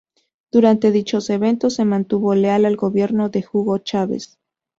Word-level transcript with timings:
Durante 0.51 0.89
dichos 0.89 1.29
eventos 1.29 1.75
se 1.75 1.85
mantuvo 1.85 2.33
leal 2.33 2.65
al 2.65 2.75
gobierno 2.75 3.29
de 3.29 3.45
Hugo 3.53 3.77
Chávez. 3.77 4.39